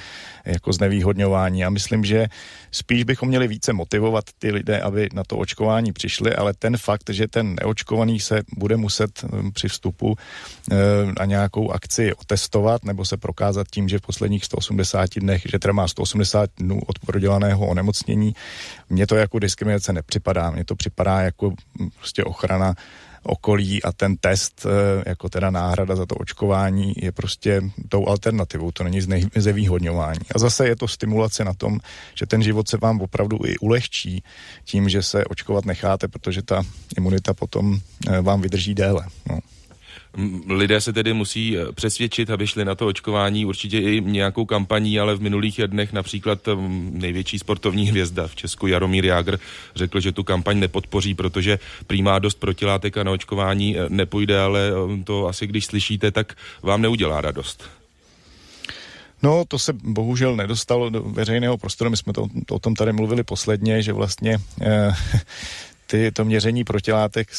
jako 0.45 0.73
znevýhodňování. 0.73 1.59
Já 1.59 1.69
myslím, 1.69 2.05
že 2.05 2.27
spíš 2.71 3.03
bychom 3.03 3.29
měli 3.29 3.47
více 3.47 3.73
motivovat 3.73 4.25
ty 4.39 4.51
lidé, 4.51 4.79
aby 4.79 5.09
na 5.13 5.23
to 5.23 5.37
očkování 5.37 5.93
přišli, 5.93 6.35
ale 6.35 6.53
ten 6.53 6.77
fakt, 6.77 7.09
že 7.09 7.27
ten 7.27 7.55
neočkovaný 7.55 8.19
se 8.19 8.41
bude 8.57 8.77
muset 8.77 9.23
hm, 9.23 9.51
při 9.51 9.67
vstupu 9.67 10.15
eh, 10.71 10.75
na 11.19 11.25
nějakou 11.25 11.71
akci 11.71 12.13
otestovat 12.13 12.85
nebo 12.85 13.05
se 13.05 13.17
prokázat 13.17 13.67
tím, 13.71 13.89
že 13.89 13.99
v 13.99 14.01
posledních 14.01 14.45
180 14.45 15.09
dnech, 15.19 15.41
že 15.51 15.59
teda 15.59 15.73
má 15.73 15.87
180 15.87 16.49
dnů 16.57 16.81
od 16.87 16.99
prodělaného 16.99 17.67
onemocnění, 17.67 18.35
mně 18.89 19.07
to 19.07 19.15
jako 19.15 19.39
diskriminace 19.39 19.93
nepřipadá. 19.93 20.51
Mně 20.51 20.65
to 20.65 20.75
připadá 20.75 21.21
jako 21.21 21.53
prostě 21.97 22.23
ochrana 22.23 22.75
okolí 23.25 23.83
a 23.83 23.91
ten 23.91 24.17
test 24.17 24.65
eh, 24.65 25.03
jako 25.09 25.29
teda 25.29 25.49
náhrada 25.49 25.95
za 25.95 26.05
to 26.05 26.15
očkování 26.15 26.93
je 26.97 27.11
prostě 27.11 27.61
tou 27.89 28.07
alternativou, 28.07 28.71
to 28.71 28.83
není 28.83 29.01
znevýhodňování. 29.35 30.19
A 30.35 30.39
zase 30.39 30.67
je 30.67 30.75
to 30.75 30.87
stimulace 30.87 31.45
na 31.45 31.53
tom, 31.53 31.79
že 32.15 32.25
ten 32.25 32.43
život 32.43 32.69
se 32.69 32.77
vám 32.77 33.01
opravdu 33.01 33.39
i 33.45 33.57
ulehčí 33.57 34.23
tím, 34.63 34.89
že 34.89 35.03
se 35.03 35.25
očkovat 35.25 35.65
necháte, 35.65 36.07
protože 36.07 36.41
ta 36.41 36.63
imunita 36.97 37.33
potom 37.33 37.79
eh, 38.07 38.21
vám 38.21 38.41
vydrží 38.41 38.75
déle. 38.75 39.05
No. 39.29 39.39
Lidé 40.47 40.81
se 40.81 40.93
tedy 40.93 41.13
musí 41.13 41.57
eh, 41.57 41.71
přesvědčit, 41.71 42.29
aby 42.29 42.47
šli 42.47 42.65
na 42.65 42.75
to 42.75 42.87
očkování, 42.87 43.45
určitě 43.45 43.79
i 43.79 44.01
nějakou 44.01 44.45
kampaní, 44.45 44.99
ale 44.99 45.15
v 45.15 45.21
minulých 45.21 45.59
dnech 45.67 45.93
například 45.93 46.39
největší 46.91 47.39
sportovní 47.39 47.85
hvězda 47.85 48.27
v 48.27 48.35
Česku 48.35 48.67
Jaromír 48.67 49.05
Jágr 49.05 49.39
řekl, 49.75 49.99
že 49.99 50.11
tu 50.11 50.23
kampaň 50.23 50.59
nepodpoří, 50.59 51.13
protože 51.13 51.59
přijímá 51.87 52.19
dost 52.19 52.39
protilátek 52.39 52.97
a 52.97 53.03
na 53.03 53.11
očkování 53.11 53.77
eh, 53.77 53.85
nepůjde, 53.89 54.39
ale 54.39 54.69
eh, 54.69 55.03
to 55.03 55.27
asi 55.27 55.47
když 55.47 55.65
slyšíte, 55.65 56.11
tak 56.11 56.33
vám 56.61 56.81
neudělá 56.81 57.21
radost. 57.21 57.63
No, 59.23 59.43
to 59.47 59.59
se 59.59 59.73
bohužel 59.73 60.35
nedostalo 60.35 60.89
do 60.89 61.03
veřejného 61.03 61.57
prostoru. 61.57 61.89
My 61.89 61.97
jsme 61.97 62.13
to, 62.13 62.27
to 62.45 62.55
o 62.55 62.59
tom 62.59 62.75
tady 62.75 62.93
mluvili 62.93 63.23
posledně, 63.23 63.81
že 63.81 63.93
vlastně 63.93 64.37
eh, 64.61 64.93
ty, 65.87 66.11
to 66.11 66.25
měření 66.25 66.63
protilátek 66.63 67.29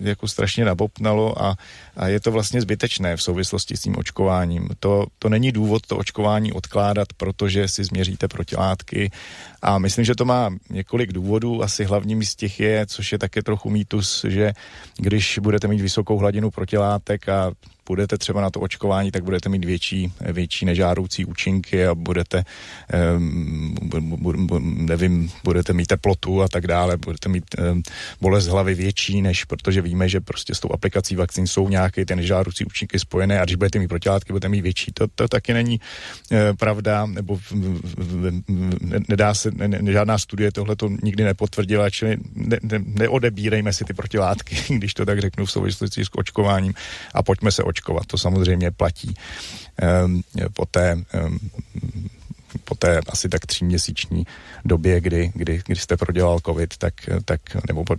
jako 0.00 0.28
strašně 0.28 0.64
nabopnalo 0.64 1.42
a, 1.42 1.56
a 1.96 2.08
je 2.08 2.20
to 2.20 2.32
vlastně 2.32 2.60
zbytečné 2.60 3.16
v 3.16 3.22
souvislosti 3.22 3.76
s 3.76 3.80
tím 3.80 3.94
očkováním. 3.98 4.68
To, 4.80 5.06
to 5.18 5.28
není 5.28 5.52
důvod 5.52 5.86
to 5.86 5.96
očkování 5.96 6.52
odkládat, 6.52 7.08
protože 7.16 7.68
si 7.68 7.84
změříte 7.84 8.28
protilátky 8.28 9.10
a 9.62 9.78
myslím, 9.78 10.04
že 10.04 10.14
to 10.14 10.24
má 10.24 10.50
několik 10.70 11.12
důvodů. 11.12 11.62
Asi 11.62 11.84
hlavním 11.84 12.24
z 12.24 12.34
těch 12.34 12.60
je, 12.60 12.86
což 12.86 13.12
je 13.12 13.18
také 13.18 13.42
trochu 13.42 13.70
mýtus, 13.70 14.24
že 14.28 14.52
když 14.96 15.38
budete 15.38 15.68
mít 15.68 15.80
vysokou 15.80 16.18
hladinu 16.18 16.50
protilátek 16.50 17.28
a 17.28 17.52
půjdete 17.92 18.18
třeba 18.18 18.40
na 18.40 18.50
to 18.50 18.60
očkování, 18.60 19.10
tak 19.10 19.24
budete 19.24 19.48
mít 19.48 19.64
větší, 19.64 20.12
větší 20.20 20.64
nežádoucí 20.64 21.24
účinky 21.24 21.86
a 21.86 21.94
budete, 21.94 22.44
um, 23.16 23.74
nevím, 24.60 25.30
budete 25.44 25.72
mít 25.72 25.86
teplotu 25.86 26.42
a 26.42 26.48
tak 26.48 26.66
dále, 26.66 26.96
budete 26.96 27.28
mít 27.28 27.44
um, 27.58 27.82
bolest 28.20 28.46
hlavy 28.46 28.74
větší, 28.74 29.22
než 29.22 29.44
protože 29.44 29.82
víme, 29.82 30.08
že 30.08 30.20
prostě 30.20 30.54
s 30.54 30.60
tou 30.60 30.72
aplikací 30.72 31.16
vakcín 31.16 31.46
jsou 31.46 31.68
nějaké 31.68 32.06
ty 32.06 32.16
nežádoucí 32.16 32.64
účinky 32.64 32.98
spojené 32.98 33.40
a 33.40 33.44
když 33.44 33.56
budete 33.56 33.78
mít 33.78 33.88
protilátky, 33.88 34.32
budete 34.32 34.48
mít 34.48 34.60
větší. 34.60 34.92
To, 34.92 35.08
to 35.14 35.28
taky 35.28 35.52
není 35.52 35.80
uh, 35.80 36.38
pravda, 36.56 37.06
nebo 37.06 37.38
nedá 39.08 39.34
se, 39.34 39.50
ne, 39.50 39.68
ne, 39.68 39.92
žádná 39.92 40.18
studie 40.18 40.52
tohle 40.52 40.76
to 40.76 40.88
nikdy 41.02 41.24
nepotvrdila, 41.24 41.90
čili 41.90 42.16
ne, 42.34 42.56
ne, 42.62 42.78
neodebírejme 42.84 43.72
si 43.72 43.84
ty 43.84 43.94
protilátky, 43.94 44.56
když 44.80 44.94
to 44.94 45.04
tak 45.06 45.20
řeknu 45.20 45.46
v 45.46 45.52
souvislosti 45.52 46.04
s 46.04 46.08
očkováním 46.16 46.74
a 47.14 47.22
pojďme 47.22 47.52
se 47.52 47.62
očkovat. 47.62 47.81
To 48.06 48.18
samozřejmě 48.18 48.70
platí 48.70 49.14
um, 50.04 50.22
po 50.52 50.66
té 50.66 50.94
um, 50.94 51.38
po 52.64 52.74
té 52.74 53.00
asi 53.08 53.28
tak 53.28 53.46
tříměsíční 53.46 54.26
době, 54.64 55.00
kdy, 55.00 55.32
kdy, 55.34 55.62
kdy 55.66 55.76
jste 55.76 55.96
prodělal 55.96 56.40
covid, 56.40 56.76
tak, 56.76 56.94
tak 57.24 57.40
nebo 57.68 57.84
po 57.84 57.96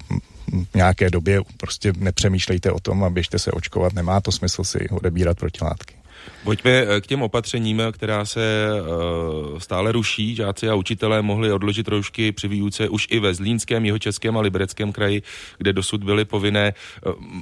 nějaké 0.76 1.10
době 1.10 1.42
prostě 1.58 1.94
nepřemýšlejte 1.98 2.72
o 2.72 2.80
tom 2.80 3.04
a 3.04 3.10
běžte 3.10 3.40
se 3.40 3.52
očkovat, 3.52 3.94
nemá 3.94 4.22
to 4.22 4.32
smysl 4.32 4.64
si 4.64 4.90
odebírat 4.90 5.38
protilátky. 5.38 6.03
Pojďme 6.44 6.72
eh, 6.72 7.02
k 7.02 7.08
těm 7.08 7.22
opatřením, 7.22 7.82
která 7.92 8.26
se 8.26 8.68
uh, 8.72 9.60
stále 9.60 9.92
ruší. 9.92 10.36
Žáci 10.36 10.70
a 10.70 10.76
učitelé 10.76 11.22
mohli 11.22 11.52
odložit 11.52 11.88
roušky 11.88 12.32
při 12.32 12.48
výuce 12.48 12.90
už 12.90 13.08
i 13.10 13.20
ve 13.20 13.34
Zlínském, 13.34 13.86
Jihočeském 13.86 14.38
a 14.38 14.42
Libereckém 14.42 14.92
kraji, 14.92 15.22
kde 15.58 15.74
dosud 15.74 16.04
byly 16.04 16.26
povinné. 16.26 16.74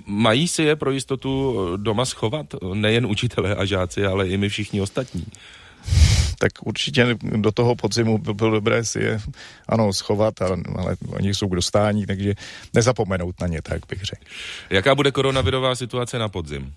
Mají 0.06 0.48
si 0.48 0.64
je 0.64 0.76
pro 0.76 0.92
jistotu 0.92 1.58
doma 1.78 2.06
schovat? 2.06 2.46
Nejen 2.74 3.06
učitelé 3.06 3.56
a 3.56 3.66
žáci, 3.66 4.06
ale 4.06 4.28
i 4.28 4.38
my 4.38 4.50
všichni 4.50 4.82
ostatní 4.82 5.26
tak 6.42 6.52
určitě 6.66 7.18
do 7.22 7.52
toho 7.52 7.76
podzimu 7.76 8.18
by 8.18 8.34
bylo 8.34 8.52
dobré 8.52 8.86
si 8.86 9.00
je, 9.00 9.22
ano, 9.70 9.94
schovat, 9.94 10.42
ale, 10.42 10.58
ale 10.76 10.96
oni 11.10 11.34
jsou 11.34 11.48
k 11.48 11.56
dostání, 11.56 12.06
takže 12.06 12.34
nezapomenout 12.74 13.42
na 13.42 13.48
ně, 13.48 13.62
tak 13.62 13.82
bych 13.90 14.02
řekl. 14.02 14.26
Jaká 14.70 14.96
bude 14.96 15.12
koronavirová 15.12 15.76
situace 15.76 16.20
na 16.20 16.30
podzim? 16.30 16.74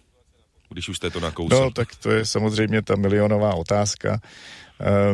Když 0.75 0.89
už 0.89 0.97
jste 0.97 1.11
to 1.11 1.21
nakousli? 1.21 1.61
No, 1.61 1.71
tak 1.71 1.89
to 2.03 2.11
je 2.11 2.25
samozřejmě 2.27 2.83
ta 2.83 2.97
milionová 2.97 3.55
otázka. 3.55 4.21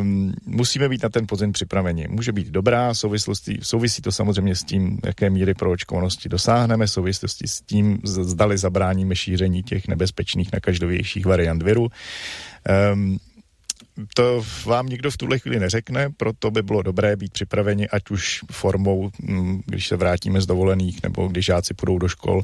Um, 0.01 0.33
musíme 0.47 0.89
být 0.89 1.03
na 1.03 1.09
ten 1.09 1.27
podzim 1.27 1.53
připraveni. 1.53 2.09
Může 2.09 2.33
být 2.33 2.47
dobrá, 2.47 2.95
souvislosti, 2.95 3.59
souvisí 3.63 4.03
to 4.03 4.13
samozřejmě 4.13 4.57
s 4.57 4.65
tím, 4.65 4.99
jaké 5.05 5.31
míry 5.31 5.55
proočkovanosti 5.55 6.29
dosáhneme, 6.29 6.89
souvislosti 6.89 7.49
s 7.49 7.61
tím, 7.61 7.99
zdali 8.05 8.59
zabráníme 8.59 9.17
šíření 9.17 9.63
těch 9.63 9.89
nebezpečných 9.89 10.53
nakažlivějších 10.53 11.27
variant 11.27 11.63
viru. 11.63 11.89
Um, 12.93 13.19
to 14.15 14.45
vám 14.65 14.87
nikdo 14.87 15.11
v 15.11 15.17
tuhle 15.17 15.39
chvíli 15.39 15.61
neřekne, 15.61 16.11
proto 16.17 16.51
by 16.51 16.63
bylo 16.63 16.83
dobré 16.83 17.17
být 17.17 17.33
připraveni, 17.33 17.89
ať 17.89 18.11
už 18.11 18.41
formou, 18.51 19.11
mm, 19.23 19.63
když 19.67 19.89
se 19.89 19.97
vrátíme 19.97 20.41
z 20.41 20.47
dovolených, 20.47 21.03
nebo 21.03 21.29
když 21.29 21.45
žáci 21.45 21.75
půjdou 21.75 21.99
do 21.99 22.09
škol, 22.09 22.43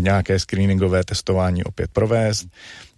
nějaké 0.00 0.38
screeningové 0.38 1.04
testování 1.04 1.64
opět 1.64 1.90
provést 1.90 2.48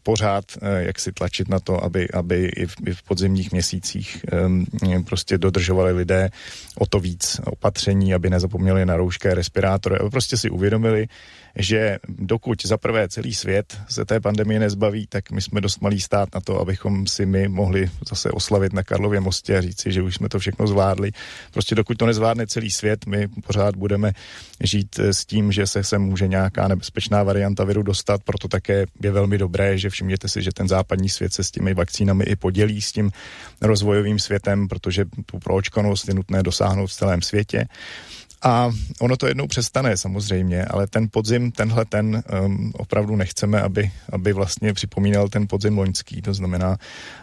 pořád 0.04 0.44
eh, 0.62 0.84
jak 0.84 1.00
si 1.00 1.12
tlačit 1.12 1.48
na 1.48 1.60
to, 1.60 1.84
aby, 1.84 2.08
aby 2.10 2.44
i, 2.46 2.66
v, 2.66 2.74
i 2.86 2.94
v 2.94 3.02
podzimních 3.02 3.52
měsících 3.52 4.24
um, 4.46 4.66
prostě 5.04 5.38
dodržovali 5.38 5.92
lidé 5.92 6.30
o 6.78 6.86
to 6.86 7.00
víc 7.00 7.40
opatření, 7.44 8.14
aby 8.14 8.30
nezapomněli 8.30 8.86
na 8.86 8.96
roušky 8.96 9.28
a 9.28 9.34
respirátory, 9.34 9.96
aby 10.00 10.10
prostě 10.10 10.36
si 10.36 10.50
uvědomili, 10.50 11.08
že 11.56 11.98
dokud 12.08 12.66
za 12.66 12.76
prvé 12.76 13.08
celý 13.08 13.34
svět 13.34 13.78
se 13.88 14.04
té 14.04 14.20
pandemie 14.20 14.60
nezbaví, 14.60 15.06
tak 15.06 15.30
my 15.30 15.40
jsme 15.40 15.60
dost 15.60 15.80
malý 15.80 16.00
stát 16.00 16.28
na 16.34 16.40
to, 16.40 16.60
abychom 16.60 17.06
si 17.06 17.26
my 17.26 17.48
mohli 17.48 17.90
zase 18.08 18.30
oslavit 18.30 18.72
na 18.72 18.82
Karlově 18.82 19.20
mostě 19.20 19.58
a 19.58 19.60
říci, 19.60 19.92
že 19.92 20.02
už 20.02 20.14
jsme 20.14 20.28
to 20.28 20.38
všechno 20.38 20.66
zvládli. 20.66 21.12
Prostě 21.52 21.74
dokud 21.74 21.98
to 21.98 22.06
nezvládne 22.06 22.46
celý 22.46 22.70
svět, 22.70 23.06
my 23.06 23.28
pořád 23.28 23.76
budeme 23.76 24.12
žít 24.60 24.98
s 24.98 25.24
tím, 25.24 25.52
že 25.52 25.66
se 25.66 25.84
sem 25.84 26.02
může 26.02 26.28
nějaká 26.28 26.68
nebezpečná 26.68 27.22
varianta 27.22 27.64
viru 27.64 27.82
dostat, 27.82 28.22
proto 28.24 28.48
také 28.48 28.86
je 29.02 29.10
velmi 29.10 29.38
dobré, 29.38 29.78
že 29.78 29.90
všimněte 29.94 30.28
si, 30.28 30.42
že 30.42 30.50
ten 30.52 30.68
západní 30.68 31.08
svět 31.08 31.32
se 31.32 31.44
s 31.44 31.50
těmi 31.50 31.74
vakcínami 31.74 32.24
i 32.24 32.36
podělí 32.36 32.82
s 32.82 32.92
tím 32.92 33.10
rozvojovým 33.62 34.18
světem, 34.18 34.68
protože 34.68 35.04
tu 35.26 35.38
proočkanost 35.38 36.08
je 36.08 36.14
nutné 36.14 36.42
dosáhnout 36.42 36.86
v 36.86 36.92
celém 36.92 37.22
světě. 37.22 37.66
A 38.44 38.70
ono 39.00 39.16
to 39.16 39.26
jednou 39.26 39.46
přestane 39.46 39.96
samozřejmě, 39.96 40.64
ale 40.64 40.86
ten 40.86 41.08
podzim, 41.10 41.52
tenhle 41.52 41.84
ten 41.84 42.22
um, 42.44 42.72
opravdu 42.74 43.16
nechceme, 43.16 43.60
aby, 43.60 43.90
aby 44.12 44.32
vlastně 44.32 44.72
připomínal 44.72 45.28
ten 45.28 45.46
podzim 45.48 45.78
loňský. 45.78 46.22
To 46.22 46.34
znamená, 46.34 46.76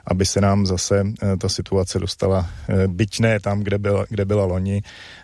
aby 0.08 0.26
se 0.26 0.42
nám 0.42 0.66
zase 0.66 1.04
uh, 1.04 1.38
ta 1.38 1.50
situace 1.50 2.00
dostala, 2.00 2.40
uh, 2.40 2.88
byť 2.88 3.20
ne 3.20 3.40
tam, 3.40 3.60
kde 3.60 3.78
byla, 3.78 4.06
kde 4.10 4.26
byla 4.26 4.46
loni, 4.46 4.82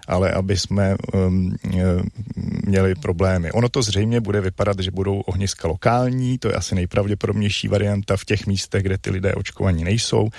ale 0.07 0.31
aby 0.31 0.57
jsme 0.57 0.95
um, 1.13 1.55
měli 2.65 2.95
problémy. 2.95 3.51
Ono 3.51 3.69
to 3.69 3.81
zřejmě 3.81 4.21
bude 4.21 4.41
vypadat, 4.41 4.79
že 4.79 4.91
budou 4.91 5.19
ohniska 5.19 5.67
lokální, 5.67 6.37
to 6.37 6.47
je 6.47 6.53
asi 6.53 6.75
nejpravděpodobnější 6.75 7.67
varianta 7.67 8.17
v 8.17 8.25
těch 8.25 8.47
místech, 8.47 8.83
kde 8.83 8.97
ty 8.97 9.09
lidé 9.09 9.33
očkovaní 9.33 9.83
nejsou 9.83 10.29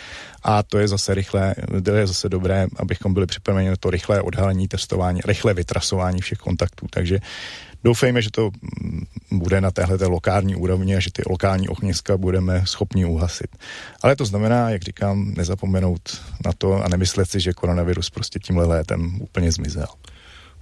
a 0.42 0.62
to 0.62 0.78
je 0.78 0.88
zase 0.88 1.14
rychlé, 1.14 1.54
to 1.84 1.90
je 1.90 2.06
zase 2.06 2.28
dobré, 2.28 2.66
abychom 2.76 3.14
byli 3.14 3.26
připraveni 3.26 3.68
na 3.68 3.76
to 3.76 3.90
rychlé 3.90 4.22
odhalení, 4.22 4.68
testování, 4.68 5.20
rychlé 5.26 5.47
vytrasování 5.54 6.20
všech 6.20 6.38
kontaktů, 6.38 6.86
takže 6.90 7.20
Doufejme, 7.84 8.22
že 8.22 8.30
to 8.30 8.50
mm, 8.82 9.06
bude 9.32 9.60
na 9.60 9.70
téhle 9.70 10.06
lokální 10.06 10.56
úrovni 10.56 10.96
a 10.96 11.00
že 11.00 11.10
ty 11.12 11.22
lokální 11.30 11.68
ohniska 11.68 12.16
budeme 12.16 12.66
schopni 12.66 13.04
uhasit. 13.04 13.56
Ale 14.02 14.16
to 14.16 14.24
znamená, 14.24 14.70
jak 14.70 14.82
říkám, 14.82 15.34
nezapomenout 15.36 16.22
na 16.44 16.52
to 16.58 16.84
a 16.84 16.88
nemyslet 16.88 17.30
si, 17.30 17.40
že 17.40 17.52
koronavirus 17.52 18.10
prostě 18.10 18.38
tímhle 18.38 18.66
létem 18.66 19.18
úplně 19.20 19.52
zmizel. 19.52 19.86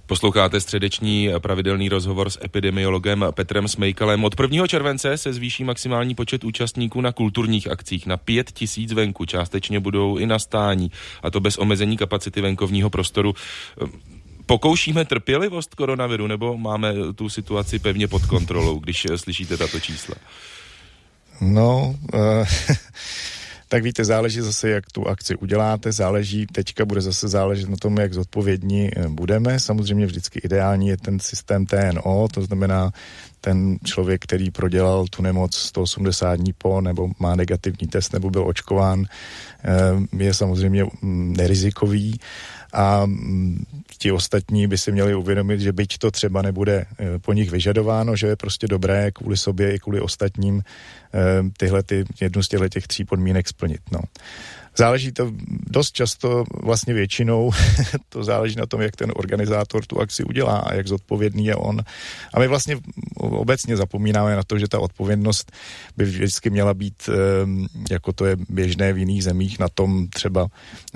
Posloucháte 0.05 0.61
středeční 0.61 1.29
pravidelný 1.39 1.89
rozhovor 1.89 2.29
s 2.29 2.39
epidemiologem 2.43 3.25
Petrem 3.31 3.67
Smejkalem. 3.67 4.23
Od 4.23 4.39
1. 4.39 4.67
července 4.67 5.17
se 5.17 5.33
zvýší 5.33 5.63
maximální 5.63 6.15
počet 6.15 6.43
účastníků 6.43 7.01
na 7.01 7.11
kulturních 7.11 7.71
akcích 7.71 8.05
na 8.05 8.17
5 8.17 8.51
tisíc 8.51 8.93
venku. 8.93 9.25
Částečně 9.25 9.79
budou 9.79 10.17
i 10.17 10.25
na 10.25 10.39
stání, 10.39 10.91
a 11.23 11.31
to 11.31 11.39
bez 11.39 11.57
omezení 11.57 11.97
kapacity 11.97 12.41
venkovního 12.41 12.89
prostoru. 12.89 13.33
Pokoušíme 14.47 15.05
trpělivost 15.05 15.75
koronaviru 15.75 16.27
nebo 16.27 16.57
máme 16.57 16.93
tu 17.15 17.29
situaci 17.29 17.79
pevně 17.79 18.07
pod 18.07 18.25
kontrolou, 18.25 18.79
když 18.79 19.07
slyšíte 19.15 19.57
tato 19.57 19.79
čísla? 19.79 20.15
No, 21.41 21.95
uh, 22.13 22.47
tak 23.67 23.83
víte, 23.83 24.05
záleží 24.05 24.41
zase, 24.41 24.69
jak 24.69 24.91
tu 24.91 25.07
akci 25.07 25.35
uděláte, 25.35 25.91
záleží, 25.91 26.47
teďka 26.47 26.85
bude 26.85 27.01
zase 27.01 27.27
záležet 27.27 27.69
na 27.69 27.77
tom, 27.77 27.97
jak 27.97 28.13
zodpovědní 28.13 28.89
eh, 28.95 29.07
budeme. 29.09 29.59
Samozřejmě 29.59 30.05
vždycky 30.05 30.39
ideální 30.43 30.87
je 30.87 30.97
ten 30.97 31.19
systém 31.19 31.65
TNO, 31.65 32.27
to 32.33 32.41
znamená 32.41 32.91
ten 33.47 33.77
člověk, 33.85 34.23
který 34.23 34.51
prodělal 34.51 35.05
tu 35.07 35.21
nemoc 35.21 35.55
180 35.55 36.35
dní 36.35 36.53
po, 36.53 36.81
nebo 36.81 37.09
má 37.19 37.35
negativní 37.35 37.87
test, 37.87 38.13
nebo 38.13 38.29
byl 38.29 38.47
očkován, 38.47 39.05
eh, 39.63 40.23
je 40.23 40.33
samozřejmě 40.33 40.83
mm, 40.83 41.33
nerizikový 41.37 42.19
a 42.73 43.05
mm, 43.05 43.63
ti 43.97 44.11
ostatní 44.11 44.67
by 44.67 44.77
si 44.77 44.91
měli 44.91 45.15
uvědomit, 45.15 45.61
že 45.61 45.71
byť 45.71 45.97
to 45.97 46.11
třeba 46.11 46.41
nebude 46.41 46.85
eh, 46.99 47.19
po 47.19 47.33
nich 47.33 47.51
vyžadováno, 47.51 48.15
že 48.15 48.27
je 48.27 48.35
prostě 48.35 48.67
dobré 48.67 49.11
kvůli 49.11 49.37
sobě 49.37 49.75
i 49.75 49.79
kvůli 49.79 50.01
ostatním 50.01 50.59
eh, 50.59 51.19
tyhle 51.57 51.83
ty, 51.83 52.03
jednu 52.21 52.43
z 52.43 52.47
těchto 52.47 52.69
těch 52.69 52.87
tří 52.87 53.05
podmínek 53.05 53.47
splnit. 53.47 53.81
No. 53.91 53.99
Záleží 54.77 55.11
to 55.11 55.31
dost 55.69 55.91
často, 55.91 56.43
vlastně 56.63 56.93
většinou, 56.93 57.51
to 58.09 58.23
záleží 58.23 58.55
na 58.55 58.65
tom, 58.65 58.81
jak 58.81 58.95
ten 58.95 59.11
organizátor 59.15 59.85
tu 59.85 59.99
akci 59.99 60.23
udělá 60.23 60.57
a 60.57 60.73
jak 60.73 60.87
zodpovědný 60.87 61.45
je 61.45 61.55
on. 61.55 61.81
A 62.33 62.39
my 62.39 62.47
vlastně 62.47 62.77
obecně 63.17 63.77
zapomínáme 63.77 64.35
na 64.35 64.43
to, 64.43 64.59
že 64.59 64.67
ta 64.67 64.79
odpovědnost 64.79 65.51
by 65.97 66.05
vždycky 66.05 66.49
měla 66.49 66.73
být, 66.73 67.09
ehm, 67.09 67.65
jako 67.91 68.13
to 68.13 68.25
je 68.25 68.37
běžné 68.49 68.93
v 68.93 68.97
jiných 68.97 69.23
zemích, 69.23 69.59
na 69.59 69.67
tom 69.69 70.07
třeba 70.07 70.47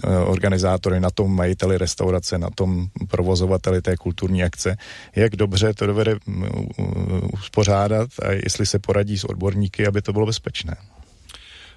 eh, 0.03 0.17
organizátory, 0.17 1.00
na 1.00 1.09
tom 1.09 1.35
majiteli 1.35 1.77
restaurace, 1.77 2.38
na 2.38 2.50
tom 2.50 2.88
provozovateli 3.07 3.81
té 3.81 3.97
kulturní 3.97 4.43
akce, 4.43 4.77
jak 5.15 5.35
dobře 5.35 5.73
to 5.73 5.85
dovede 5.85 6.15
mm, 6.25 6.45
uspořádat 7.33 8.09
a 8.21 8.31
jestli 8.31 8.65
se 8.65 8.79
poradí 8.79 9.17
s 9.17 9.23
odborníky, 9.23 9.88
aby 9.88 10.01
to 10.01 10.13
bylo 10.13 10.25
bezpečné. 10.25 10.75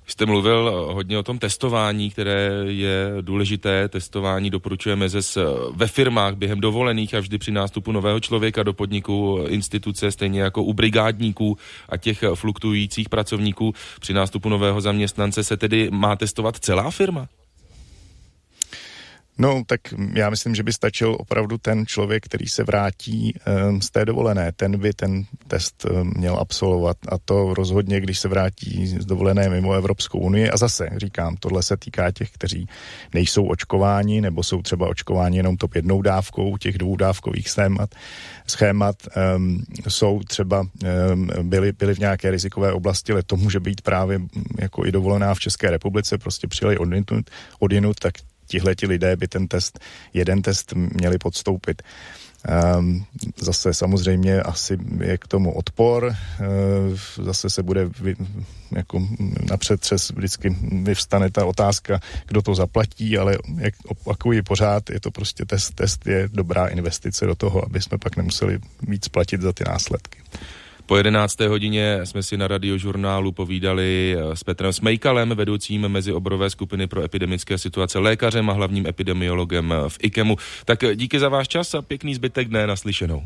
Jste 0.06 0.26
mluvil 0.26 0.90
hodně 0.92 1.18
o 1.18 1.22
tom 1.22 1.38
testování, 1.38 2.10
které 2.10 2.50
je 2.66 3.08
důležité. 3.20 3.88
Testování 3.88 4.50
doporučujeme 4.50 5.08
ze 5.08 5.42
ve 5.74 5.86
firmách 5.86 6.34
během 6.34 6.60
dovolených 6.60 7.14
a 7.14 7.20
vždy 7.20 7.38
při 7.38 7.50
nástupu 7.50 7.92
nového 7.92 8.20
člověka 8.20 8.62
do 8.62 8.72
podniku, 8.72 9.44
instituce, 9.48 10.10
stejně 10.10 10.40
jako 10.40 10.62
u 10.62 10.72
brigádníků 10.72 11.58
a 11.88 11.96
těch 11.96 12.24
fluktujících 12.34 13.08
pracovníků. 13.08 13.74
Při 14.00 14.12
nástupu 14.12 14.48
nového 14.48 14.80
zaměstnance 14.80 15.44
se 15.44 15.56
tedy 15.56 15.88
má 15.90 16.16
testovat 16.16 16.58
celá 16.58 16.90
firma? 16.90 17.28
No, 19.38 19.62
tak 19.66 19.80
já 20.12 20.30
myslím, 20.30 20.54
že 20.54 20.62
by 20.62 20.72
stačil 20.72 21.16
opravdu 21.20 21.58
ten 21.58 21.86
člověk, 21.86 22.24
který 22.24 22.46
se 22.46 22.64
vrátí 22.64 23.34
um, 23.68 23.82
z 23.82 23.90
té 23.90 24.04
dovolené. 24.04 24.52
Ten 24.52 24.78
by 24.78 24.92
ten 24.92 25.24
test 25.48 25.84
um, 25.84 26.12
měl 26.16 26.36
absolvovat 26.36 26.96
a 27.08 27.18
to 27.24 27.54
rozhodně, 27.54 28.00
když 28.00 28.18
se 28.18 28.28
vrátí 28.28 28.86
z 28.86 29.04
dovolené 29.04 29.48
mimo 29.48 29.72
Evropskou 29.72 30.18
unii. 30.18 30.50
A 30.50 30.56
zase 30.56 30.88
říkám, 30.96 31.36
tohle 31.36 31.62
se 31.62 31.76
týká 31.76 32.10
těch, 32.10 32.30
kteří 32.30 32.66
nejsou 33.14 33.46
očkováni 33.46 34.20
nebo 34.20 34.42
jsou 34.42 34.62
třeba 34.62 34.88
očkováni 34.88 35.36
jenom 35.36 35.56
top 35.56 35.74
jednou 35.74 36.02
dávkou 36.02 36.56
těch 36.56 36.78
dvou 36.78 36.96
dávkových 36.96 37.48
schémat. 37.48 37.94
schémat 38.46 38.96
um, 39.36 39.64
jsou 39.88 40.20
třeba, 40.20 40.66
byli, 41.42 41.72
byli 41.72 41.94
v 41.94 41.98
nějaké 41.98 42.30
rizikové 42.30 42.72
oblasti, 42.72 43.12
ale 43.12 43.22
to 43.22 43.36
může 43.36 43.60
být 43.60 43.80
právě 43.80 44.20
jako 44.60 44.86
i 44.86 44.92
dovolená 44.92 45.34
v 45.34 45.40
České 45.40 45.70
republice, 45.70 46.18
prostě 46.18 46.46
přijeli 46.46 46.78
odinut, 46.78 47.30
odinut 47.58 48.00
tak 48.00 48.14
tihleti 48.46 48.86
lidé 48.86 49.16
by 49.16 49.28
ten 49.28 49.48
test, 49.48 49.80
jeden 50.14 50.42
test 50.42 50.72
měli 50.74 51.18
podstoupit. 51.18 51.82
Um, 52.78 53.04
zase 53.36 53.74
samozřejmě 53.74 54.42
asi 54.42 54.78
je 55.00 55.18
k 55.18 55.26
tomu 55.26 55.52
odpor, 55.52 56.04
uh, 56.04 57.24
zase 57.24 57.50
se 57.50 57.62
bude 57.62 57.84
vy, 58.00 58.16
jako 58.76 59.08
napřed 59.50 59.80
přes 59.80 60.10
vždycky 60.10 60.56
vyvstane 60.82 61.30
ta 61.30 61.46
otázka, 61.46 62.00
kdo 62.26 62.42
to 62.42 62.54
zaplatí, 62.54 63.18
ale 63.18 63.38
jak 63.56 63.74
opakuji 63.86 64.42
pořád, 64.42 64.90
je 64.90 65.00
to 65.00 65.10
prostě 65.10 65.44
test, 65.44 65.74
test 65.74 66.06
je 66.06 66.28
dobrá 66.32 66.66
investice 66.66 67.26
do 67.26 67.34
toho, 67.34 67.64
aby 67.64 67.80
jsme 67.80 67.98
pak 67.98 68.16
nemuseli 68.16 68.58
víc 68.82 69.08
platit 69.08 69.40
za 69.40 69.52
ty 69.52 69.64
následky. 69.66 70.18
Po 70.86 70.96
11. 70.96 71.40
hodině 71.40 72.00
jsme 72.04 72.22
si 72.22 72.36
na 72.36 72.48
radiožurnálu 72.48 73.32
povídali 73.32 74.16
eh, 74.18 74.36
s 74.36 74.44
Petrem 74.44 74.72
Smejkalem, 74.72 75.28
vedoucím 75.28 75.88
mezioborové 75.88 76.50
skupiny 76.50 76.86
pro 76.86 77.02
epidemické 77.02 77.58
situace, 77.58 77.98
lékařem 77.98 78.50
a 78.50 78.52
hlavním 78.52 78.86
epidemiologem 78.86 79.74
v 79.88 79.96
IKEMu. 80.02 80.36
Tak 80.64 80.78
díky 80.94 81.18
za 81.18 81.28
váš 81.28 81.48
čas 81.48 81.74
a 81.74 81.82
pěkný 81.82 82.14
zbytek 82.14 82.48
dne 82.48 82.66
naslyšenou. 82.66 83.24